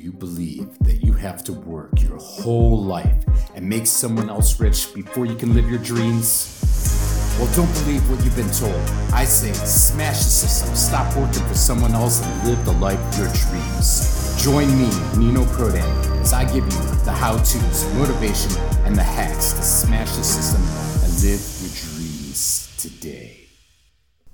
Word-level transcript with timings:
you 0.00 0.12
believe 0.12 0.78
that 0.78 1.04
you 1.04 1.12
have 1.12 1.44
to 1.44 1.52
work 1.52 2.00
your 2.00 2.16
whole 2.16 2.82
life 2.82 3.22
and 3.54 3.68
make 3.68 3.86
someone 3.86 4.30
else 4.30 4.58
rich 4.58 4.94
before 4.94 5.26
you 5.26 5.34
can 5.34 5.52
live 5.52 5.68
your 5.68 5.78
dreams? 5.80 6.56
Well, 7.38 7.52
don't 7.54 7.72
believe 7.84 8.08
what 8.10 8.24
you've 8.24 8.36
been 8.36 8.50
told. 8.50 8.74
I 9.12 9.24
say 9.24 9.52
smash 9.52 10.18
the 10.18 10.30
system, 10.30 10.74
stop 10.74 11.14
working 11.16 11.44
for 11.46 11.54
someone 11.54 11.92
else, 11.92 12.24
and 12.24 12.48
live 12.48 12.64
the 12.64 12.72
life 12.72 12.98
of 12.98 13.18
your 13.18 13.28
dreams. 13.28 14.42
Join 14.42 14.68
me, 14.78 14.88
Nino 15.18 15.44
Prodan, 15.52 16.20
as 16.22 16.32
I 16.32 16.44
give 16.44 16.64
you 16.64 16.80
the 17.04 17.12
how 17.12 17.36
to's, 17.36 17.84
motivation, 17.94 18.52
and 18.84 18.96
the 18.96 19.02
hacks 19.02 19.52
to 19.52 19.62
smash 19.62 20.16
the 20.16 20.24
system 20.24 20.62
and 21.04 21.12
live 21.22 21.44
your 21.60 21.70
dreams 21.76 22.74
today. 22.78 23.48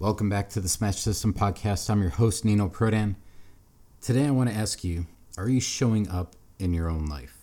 Welcome 0.00 0.28
back 0.28 0.50
to 0.50 0.60
the 0.60 0.68
Smash 0.68 0.96
System 0.96 1.32
podcast. 1.32 1.88
I'm 1.88 2.00
your 2.00 2.10
host, 2.10 2.44
Nino 2.44 2.68
Prodan. 2.68 3.14
Today, 4.00 4.26
I 4.26 4.32
want 4.32 4.50
to 4.50 4.56
ask 4.56 4.82
you 4.82 5.06
are 5.38 5.48
you 5.48 5.60
showing 5.60 6.08
up 6.08 6.36
in 6.58 6.74
your 6.74 6.90
own 6.90 7.06
life? 7.06 7.36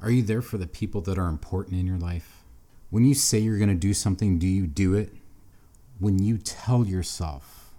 Are 0.00 0.10
you 0.10 0.22
there 0.22 0.42
for 0.42 0.58
the 0.58 0.66
people 0.66 1.00
that 1.02 1.18
are 1.18 1.28
important 1.28 1.80
in 1.80 1.86
your 1.86 1.98
life? 1.98 2.44
When 2.90 3.04
you 3.04 3.14
say 3.14 3.38
you're 3.38 3.58
going 3.58 3.68
to 3.70 3.74
do 3.74 3.94
something, 3.94 4.38
do 4.38 4.46
you 4.46 4.66
do 4.66 4.94
it? 4.94 5.14
When 5.98 6.18
you 6.18 6.36
tell 6.36 6.84
yourself, 6.84 7.72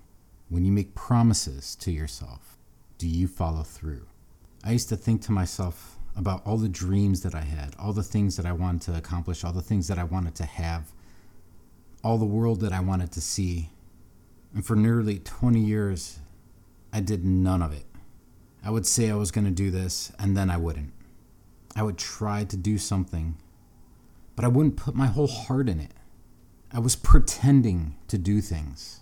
when 0.49 0.65
you 0.65 0.71
make 0.71 0.95
promises 0.95 1.75
to 1.75 1.91
yourself, 1.91 2.57
do 2.97 3.07
you 3.07 3.27
follow 3.27 3.63
through? 3.63 4.07
I 4.63 4.71
used 4.71 4.89
to 4.89 4.95
think 4.95 5.21
to 5.23 5.31
myself 5.31 5.97
about 6.15 6.45
all 6.45 6.57
the 6.57 6.69
dreams 6.69 7.21
that 7.21 7.35
I 7.35 7.41
had, 7.41 7.75
all 7.77 7.93
the 7.93 8.03
things 8.03 8.37
that 8.37 8.45
I 8.45 8.53
wanted 8.53 8.81
to 8.83 8.97
accomplish, 8.97 9.43
all 9.43 9.51
the 9.51 9.61
things 9.61 9.87
that 9.87 9.99
I 9.99 10.03
wanted 10.03 10.35
to 10.35 10.45
have, 10.45 10.93
all 12.03 12.17
the 12.17 12.25
world 12.25 12.61
that 12.61 12.71
I 12.71 12.79
wanted 12.79 13.11
to 13.11 13.21
see. 13.21 13.69
And 14.53 14.65
for 14.65 14.75
nearly 14.75 15.19
20 15.19 15.59
years, 15.59 16.19
I 16.91 17.01
did 17.01 17.25
none 17.25 17.61
of 17.61 17.73
it. 17.73 17.85
I 18.63 18.69
would 18.69 18.85
say 18.85 19.09
I 19.09 19.15
was 19.15 19.31
going 19.31 19.45
to 19.45 19.51
do 19.51 19.69
this, 19.69 20.11
and 20.17 20.37
then 20.37 20.49
I 20.49 20.57
wouldn't. 20.57 20.93
I 21.75 21.83
would 21.83 21.97
try 21.97 22.45
to 22.45 22.55
do 22.55 22.77
something, 22.77 23.37
but 24.35 24.45
I 24.45 24.47
wouldn't 24.47 24.77
put 24.77 24.95
my 24.95 25.07
whole 25.07 25.27
heart 25.27 25.67
in 25.67 25.79
it. 25.79 25.91
I 26.71 26.79
was 26.79 26.95
pretending 26.95 27.95
to 28.07 28.17
do 28.17 28.41
things. 28.41 29.01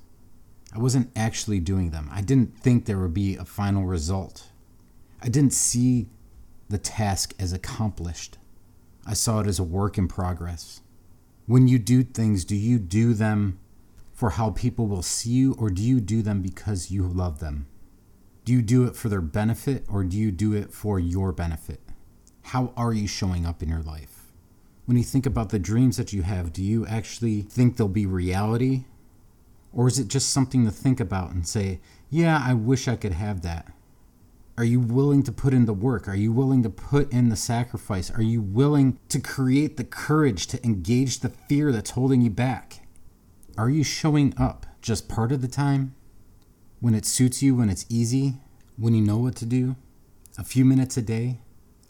I 0.73 0.80
wasn't 0.80 1.11
actually 1.16 1.59
doing 1.59 1.91
them. 1.91 2.09
I 2.11 2.22
didn't 2.22 2.58
think 2.58 2.85
there 2.85 2.97
would 2.97 3.13
be 3.13 3.35
a 3.35 3.45
final 3.45 3.83
result. 3.83 4.52
I 5.22 5.30
didn't 5.30 5.53
see 5.53 6.07
the 6.69 6.78
task 6.78 7.35
as 7.39 7.53
accomplished. 7.53 8.38
I 9.05 9.13
saw 9.13 9.41
it 9.41 9.47
as 9.47 9.59
a 9.59 9.63
work 9.63 9.97
in 9.97 10.07
progress. 10.07 10.81
When 11.45 11.67
you 11.67 11.78
do 11.78 12.03
things, 12.03 12.45
do 12.45 12.55
you 12.55 12.80
do 12.80 13.13
them 13.13 13.59
for 14.13 14.31
how 14.31 14.52
people 14.52 14.88
will 14.88 15.02
see 15.02 15.31
you, 15.31 15.55
or 15.57 15.69
do 15.69 15.81
you 15.83 16.00
do 16.00 16.22
them 16.22 16.41
because 16.41 16.91
you 16.91 17.03
love 17.03 17.39
them? 17.39 17.67
Do 18.52 18.57
you 18.57 18.61
do 18.61 18.83
it 18.83 18.97
for 18.97 19.07
their 19.07 19.21
benefit 19.21 19.85
or 19.88 20.03
do 20.03 20.17
you 20.17 20.30
do 20.30 20.52
it 20.52 20.73
for 20.73 20.99
your 20.99 21.31
benefit? 21.31 21.80
How 22.41 22.73
are 22.75 22.91
you 22.91 23.07
showing 23.07 23.45
up 23.45 23.63
in 23.63 23.69
your 23.69 23.81
life? 23.81 24.33
When 24.83 24.97
you 24.97 25.05
think 25.05 25.25
about 25.25 25.52
the 25.52 25.57
dreams 25.57 25.95
that 25.95 26.11
you 26.11 26.23
have, 26.23 26.52
do 26.52 26.61
you 26.61 26.85
actually 26.85 27.44
think 27.44 27.77
they'll 27.77 27.88
be 27.88 28.05
reality? 28.05 28.83
Or 29.72 29.88
is 29.88 29.99
it 29.99 30.09
just 30.09 30.33
something 30.33 30.66
to 30.66 30.69
think 30.69 30.99
about 30.99 31.31
and 31.31 31.47
say, 31.47 31.79
yeah, 32.09 32.44
I 32.45 32.53
wish 32.53 32.89
I 32.89 32.97
could 32.97 33.13
have 33.13 33.41
that? 33.44 33.72
Are 34.57 34.66
you 34.66 34.81
willing 34.81 35.23
to 35.23 35.31
put 35.31 35.53
in 35.53 35.66
the 35.66 35.72
work? 35.72 36.09
Are 36.09 36.13
you 36.13 36.33
willing 36.33 36.61
to 36.63 36.69
put 36.69 37.09
in 37.09 37.29
the 37.29 37.38
sacrifice? 37.38 38.11
Are 38.11 38.22
you 38.22 38.41
willing 38.41 38.99
to 39.07 39.22
create 39.22 39.77
the 39.77 39.85
courage 39.85 40.47
to 40.47 40.61
engage 40.66 41.19
the 41.19 41.29
fear 41.29 41.72
that's 41.72 41.91
holding 41.91 42.22
you 42.22 42.29
back? 42.29 42.85
Are 43.57 43.69
you 43.69 43.85
showing 43.85 44.33
up 44.38 44.66
just 44.81 45.07
part 45.07 45.31
of 45.31 45.41
the 45.41 45.47
time? 45.47 45.95
When 46.81 46.95
it 46.95 47.05
suits 47.05 47.41
you, 47.41 47.55
when 47.55 47.69
it's 47.69 47.85
easy, 47.87 48.33
when 48.75 48.93
you 48.93 49.01
know 49.01 49.17
what 49.17 49.35
to 49.37 49.45
do, 49.45 49.75
a 50.37 50.43
few 50.43 50.65
minutes 50.65 50.97
a 50.97 51.01
day, 51.01 51.38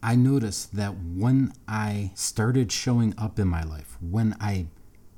I 0.04 0.16
noticed 0.16 0.76
that 0.76 0.96
when 0.98 1.54
I 1.68 2.12
started 2.14 2.72
showing 2.72 3.16
up 3.18 3.40
in 3.40 3.48
my 3.48 3.64
life, 3.64 3.98
when 4.02 4.36
I 4.40 4.68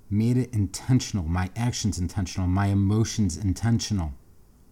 made 0.09 0.37
it 0.37 0.53
intentional, 0.53 1.23
my 1.23 1.49
actions 1.55 1.97
intentional, 1.97 2.47
my 2.47 2.67
emotions 2.67 3.35
intentional, 3.35 4.13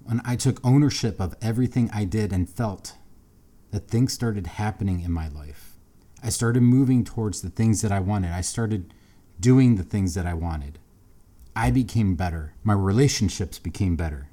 when 0.04 0.22
I 0.24 0.36
took 0.36 0.64
ownership 0.64 1.20
of 1.20 1.36
everything 1.42 1.90
I 1.92 2.06
did 2.06 2.32
and 2.32 2.48
felt, 2.48 2.94
that 3.72 3.88
things 3.88 4.14
started 4.14 4.48
happening 4.48 5.02
in 5.02 5.12
my 5.12 5.30
life. 5.30 5.78
I 6.24 6.30
started 6.30 6.62
moving 6.62 7.04
towards 7.04 7.42
the 7.42 7.50
things 7.50 7.82
that 7.82 7.92
I 7.92 8.00
wanted. 8.00 8.32
I 8.32 8.42
started 8.42 8.94
doing 9.40 9.76
the 9.76 9.84
things 9.84 10.14
that 10.14 10.28
I 10.28 10.36
wanted. 10.36 10.78
I 11.56 11.72
became 11.72 12.16
better. 12.16 12.54
My 12.64 12.74
relationships 12.74 13.58
became 13.58 13.96
better. 13.96 14.28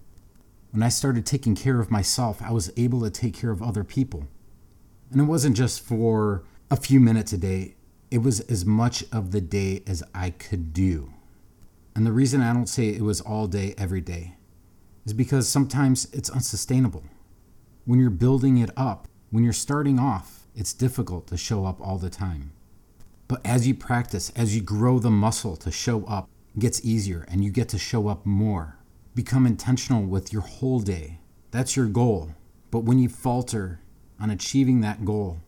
When 0.70 0.82
I 0.82 0.90
started 0.90 1.24
taking 1.24 1.54
care 1.54 1.80
of 1.80 1.90
myself, 1.90 2.42
I 2.42 2.52
was 2.52 2.70
able 2.76 3.00
to 3.02 3.10
take 3.10 3.34
care 3.34 3.50
of 3.50 3.62
other 3.62 3.84
people. 3.84 4.28
And 5.10 5.20
it 5.20 5.24
wasn't 5.24 5.56
just 5.56 5.80
for 5.80 6.44
a 6.70 6.76
few 6.76 7.00
minutes 7.00 7.32
a 7.32 7.38
day, 7.38 7.76
it 8.10 8.18
was 8.18 8.40
as 8.40 8.66
much 8.66 9.04
of 9.10 9.30
the 9.30 9.40
day 9.40 9.82
as 9.86 10.02
I 10.14 10.30
could 10.30 10.72
do. 10.74 11.12
And 11.94 12.06
the 12.06 12.12
reason 12.12 12.42
I 12.42 12.52
don't 12.52 12.68
say 12.68 12.88
it 12.88 13.02
was 13.02 13.20
all 13.20 13.46
day, 13.46 13.74
every 13.78 14.02
day, 14.02 14.34
is 15.06 15.14
because 15.14 15.48
sometimes 15.48 16.06
it's 16.12 16.30
unsustainable. 16.30 17.04
When 17.86 17.98
you're 17.98 18.10
building 18.10 18.58
it 18.58 18.70
up, 18.76 19.08
when 19.30 19.44
you're 19.44 19.52
starting 19.54 19.98
off, 19.98 20.46
it's 20.54 20.74
difficult 20.74 21.26
to 21.28 21.36
show 21.38 21.64
up 21.64 21.80
all 21.80 21.96
the 21.96 22.10
time. 22.10 22.52
But 23.26 23.44
as 23.44 23.66
you 23.66 23.74
practice, 23.74 24.30
as 24.36 24.54
you 24.54 24.62
grow 24.62 24.98
the 24.98 25.10
muscle 25.10 25.56
to 25.56 25.70
show 25.70 26.04
up, 26.04 26.28
gets 26.58 26.84
easier 26.84 27.24
and 27.28 27.42
you 27.42 27.50
get 27.50 27.68
to 27.70 27.78
show 27.78 28.08
up 28.08 28.26
more 28.26 28.77
become 29.18 29.46
intentional 29.46 30.04
with 30.04 30.32
your 30.32 30.42
whole 30.42 30.78
day. 30.78 31.18
That's 31.50 31.74
your 31.74 31.86
goal. 31.86 32.36
But 32.70 32.84
when 32.84 33.00
you 33.00 33.08
falter 33.08 33.80
on 34.20 34.30
achieving 34.30 34.80
that 34.82 35.04
goal, 35.04 35.40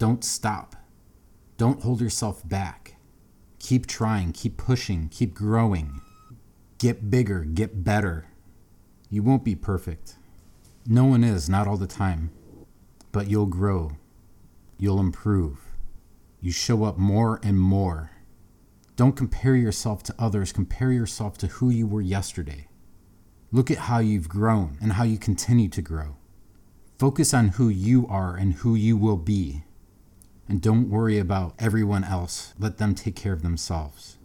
don't 0.00 0.24
stop. 0.24 0.74
Don't 1.56 1.82
hold 1.82 2.00
yourself 2.00 2.46
back. 2.48 2.96
Keep 3.60 3.86
trying, 3.86 4.32
keep 4.32 4.56
pushing, 4.56 5.08
keep 5.08 5.34
growing. 5.34 6.00
Get 6.78 7.10
bigger, 7.10 7.44
get 7.44 7.84
better. 7.84 8.26
You 9.08 9.22
won't 9.22 9.44
be 9.44 9.54
perfect. 9.54 10.16
No 10.84 11.04
one 11.04 11.22
is, 11.22 11.48
not 11.48 11.68
all 11.68 11.76
the 11.76 11.86
time. 11.86 12.32
But 13.12 13.30
you'll 13.30 13.46
grow. 13.46 13.92
You'll 14.78 14.98
improve. 14.98 15.60
You 16.40 16.50
show 16.50 16.82
up 16.82 16.98
more 16.98 17.38
and 17.44 17.56
more. 17.56 18.10
Don't 18.96 19.16
compare 19.16 19.54
yourself 19.54 20.02
to 20.02 20.14
others, 20.18 20.50
compare 20.50 20.90
yourself 20.90 21.38
to 21.38 21.46
who 21.46 21.70
you 21.70 21.86
were 21.86 22.00
yesterday. 22.00 22.66
Look 23.52 23.68
at 23.68 23.78
how 23.78 23.98
you've 23.98 24.28
grown 24.28 24.78
and 24.80 24.92
how 24.92 25.02
you 25.02 25.18
continue 25.18 25.68
to 25.70 25.82
grow. 25.82 26.14
Focus 27.00 27.34
on 27.34 27.48
who 27.48 27.68
you 27.68 28.06
are 28.06 28.36
and 28.36 28.52
who 28.54 28.76
you 28.76 28.96
will 28.96 29.16
be. 29.16 29.64
And 30.48 30.62
don't 30.62 30.88
worry 30.88 31.18
about 31.18 31.54
everyone 31.58 32.04
else. 32.04 32.54
Let 32.60 32.78
them 32.78 32.94
take 32.94 33.16
care 33.16 33.32
of 33.32 33.42
themselves. 33.42 34.18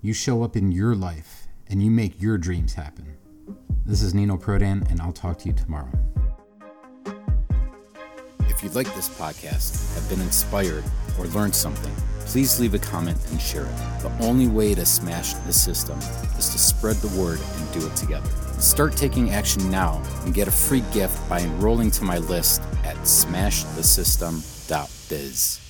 You 0.00 0.14
show 0.14 0.42
up 0.42 0.56
in 0.56 0.72
your 0.72 0.94
life 0.94 1.48
and 1.68 1.82
you 1.82 1.90
make 1.90 2.22
your 2.22 2.38
dreams 2.38 2.72
happen. 2.72 3.18
This 3.84 4.00
is 4.00 4.14
Nino 4.14 4.38
Prodan, 4.38 4.90
and 4.90 5.02
I'll 5.02 5.12
talk 5.12 5.38
to 5.40 5.48
you 5.48 5.52
tomorrow. 5.54 5.92
If 8.48 8.62
you 8.62 8.70
like 8.70 8.94
this 8.94 9.10
podcast, 9.10 9.94
have 9.96 10.08
been 10.08 10.20
inspired, 10.20 10.84
or 11.18 11.26
learned 11.26 11.54
something, 11.54 11.92
please 12.20 12.58
leave 12.58 12.72
a 12.72 12.78
comment 12.78 13.18
and 13.30 13.40
share 13.40 13.66
it. 13.66 13.76
The 14.02 14.12
only 14.20 14.48
way 14.48 14.74
to 14.74 14.86
smash 14.86 15.34
the 15.34 15.52
system 15.52 15.98
is 16.38 16.48
to 16.50 16.58
spread 16.58 16.96
the 16.96 17.20
word 17.20 17.40
and 17.56 17.72
do 17.72 17.86
it 17.86 17.96
together. 17.96 18.30
Start 18.62 18.96
taking 18.96 19.30
action 19.30 19.68
now 19.72 20.00
and 20.24 20.32
get 20.32 20.46
a 20.46 20.52
free 20.52 20.84
gift 20.92 21.28
by 21.28 21.40
enrolling 21.40 21.90
to 21.90 22.04
my 22.04 22.18
list 22.18 22.62
at 22.84 22.94
smashthesystem.biz. 22.98 25.61